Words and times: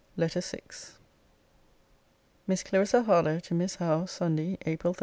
LETTER 0.17 0.41
VI 0.41 0.61
MISS 2.47 2.63
CLARISSA 2.63 3.03
HARLOWE, 3.03 3.39
TO 3.39 3.53
MISS 3.53 3.75
HOWE 3.75 4.07
SUNDAY, 4.07 4.57
APRIL 4.65 4.95
30. 4.95 4.99